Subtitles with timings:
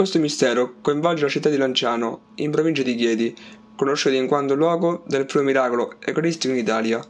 [0.00, 3.36] Questo mistero coinvolge la città di Lanciano, in provincia di Chieti,
[3.76, 7.04] conosciuta in quanto luogo del primo miracolo eucaristico in Italia.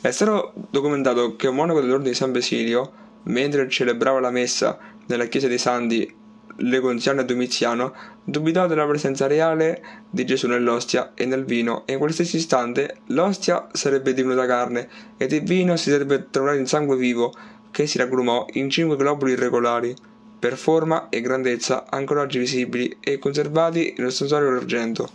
[0.00, 2.92] È stato documentato che un monaco dell'ordine di San Basilio,
[3.24, 6.14] mentre celebrava la messa nella chiesa dei Santi
[6.58, 11.98] Legonziano e Domiziano, dubitò della presenza reale di Gesù nell'ostia e nel vino, e in
[11.98, 16.96] quel stesso istante l'ostia sarebbe divenuta carne ed il vino si sarebbe trasformato in sangue
[16.96, 17.34] vivo,
[17.72, 20.12] che si raggrumò in cinque globuli irregolari,
[20.44, 25.08] per forma e grandezza ancora oggi visibili e conservati nello stantuario d'argento.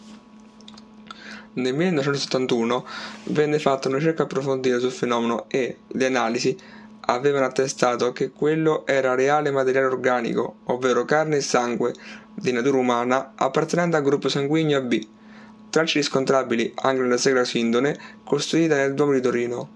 [1.54, 2.88] Nel 1971
[3.26, 6.58] venne fatta una ricerca approfondita sul fenomeno e le analisi
[7.02, 11.94] avevano attestato che quello era reale materiale organico, ovvero carne e sangue
[12.34, 15.00] di natura umana appartenente al gruppo sanguigno AB,
[15.70, 19.70] tracce riscontrabili anche nella Sacra Sindone costruita nel Duomo di Torino.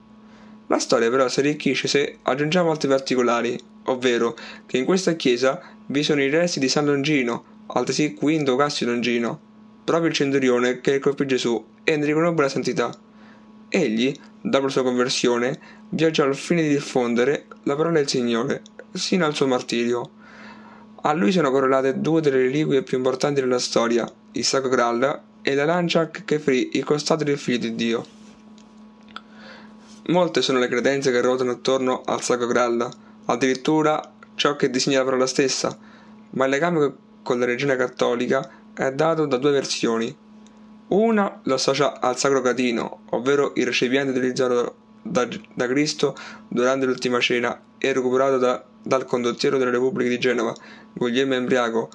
[0.65, 6.03] La storia però si arricchisce se aggiungiamo altri particolari, ovvero che in questa chiesa vi
[6.03, 9.39] sono i resti di San Longino, altresì Quinto Cassio Longino,
[9.83, 12.95] proprio il centurione che colpì Gesù e ne riconobbe la santità.
[13.69, 15.59] Egli, dopo la sua conversione,
[15.89, 18.61] viaggiò al fine di diffondere la parola del Signore,
[18.93, 20.09] sino al suo martirio.
[21.01, 25.55] A lui sono correlate due delle reliquie più importanti della storia, il Sacro Graal e
[25.55, 28.05] la lancia che ferì il costato del Figlio di Dio.
[30.07, 32.89] Molte sono le credenze che ruotano attorno al Sacro Graal,
[33.25, 35.77] addirittura ciò che disegna la parola stessa,
[36.31, 40.15] ma il legame con la religione cattolica è dato da due versioni.
[40.89, 46.15] Una lo associa al Sacro Catino, ovvero il recipiente utilizzato da, da Cristo
[46.47, 50.53] durante l'ultima cena e recuperato da, dal condottiero della Repubblica di Genova,
[50.93, 51.89] Guglielmo Embriaco,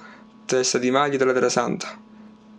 [0.45, 1.97] testa di maglia della Terra Santa,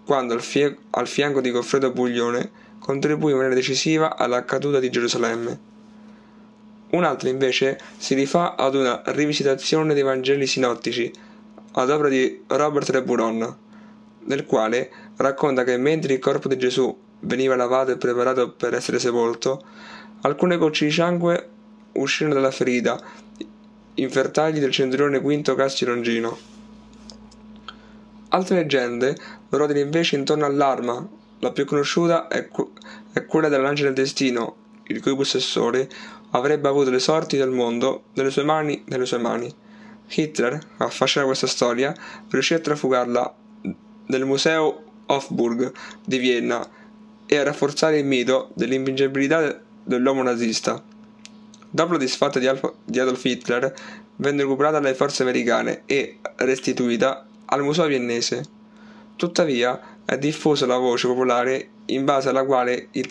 [0.05, 4.91] quando al, fie- al fianco di Goffredo Buglione contribuì in maniera decisiva alla caduta di
[4.91, 5.59] Gerusalemme.
[6.91, 11.13] Un'altra invece si rifà ad una rivisitazione dei Vangeli sinottici,
[11.73, 13.57] ad opera di Robert Le Buron,
[14.25, 18.99] nel quale racconta che mentre il corpo di Gesù veniva lavato e preparato per essere
[18.99, 19.63] sepolto,
[20.23, 21.49] alcune gocce di sangue
[21.93, 23.01] uscirono dalla ferita,
[23.95, 26.39] infertagli del centurione Quinto Cassi Longino.
[28.31, 29.17] Altre leggende
[29.49, 31.07] ruotano invece intorno all'arma,
[31.39, 32.73] la più conosciuta è, cu-
[33.13, 34.57] è quella dell'angelo del destino,
[34.91, 35.89] il cui possessore
[36.31, 39.53] avrebbe avuto le sorti del mondo nelle sue mani, nelle sue mani.
[40.13, 41.95] Hitler, a affascinare questa storia,
[42.29, 43.35] riuscì a trafugarla
[44.07, 45.73] del Museo Hofburg
[46.05, 46.69] di Vienna
[47.27, 50.83] e a rafforzare il mito dell'invincibilità dell'uomo nazista.
[51.73, 53.73] Dopo la disfatta di, Alf- di Adolf Hitler,
[54.17, 58.43] venne recuperata dalle forze americane e restituita al museo viennese.
[59.15, 63.07] Tuttavia, è diffusa la voce popolare in base alla quale in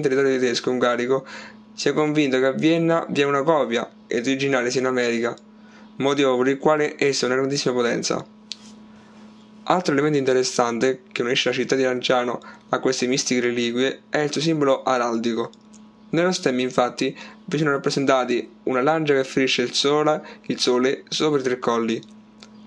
[0.00, 1.26] territorio tedesco ungarico
[1.74, 5.36] si è convinto che a Vienna vi è una copia ed originale sia in America,
[5.96, 8.24] motivo per il quale essa è una grandissima potenza.
[9.70, 12.40] Altro elemento interessante che unisce la città di Lanciano
[12.70, 15.50] a queste mistiche reliquie è il suo simbolo araldico.
[16.10, 21.38] Nello stemma infatti vi sono rappresentati una lancia che ferisce il sole, il sole sopra
[21.38, 22.02] i tre colli.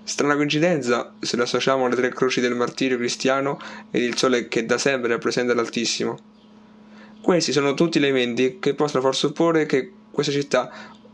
[0.04, 3.58] Strana coincidenza se lo associamo alle tre croci del martirio cristiano
[3.90, 6.18] ed il sole che da sempre rappresenta l'Altissimo.
[7.20, 10.70] Questi sono tutti elementi che possono far supporre che questa città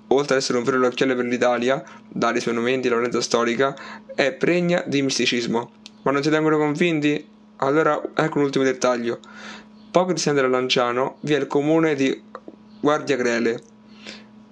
[0.09, 3.77] oltre ad essere un vero occhiale per l'Italia, dai suoi monumenti e la valenza storica,
[4.15, 5.73] è pregna di misticismo.
[6.03, 7.27] Ma non siete ancora convinti?
[7.57, 9.19] Allora ecco un ultimo dettaglio.
[9.91, 12.23] Poco distante da Lanciano vi è il comune di
[12.81, 13.61] Guardia Grele.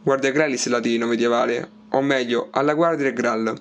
[0.02, 3.60] Guardia Grelis latino medievale, o meglio, alla Guardia del Graal,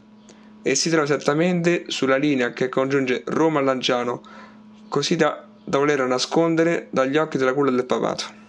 [0.67, 4.23] e si trova esattamente sulla linea che congiunge Roma a Lanciano,
[4.89, 8.44] così da, da voler nascondere dagli occhi della culla del papato.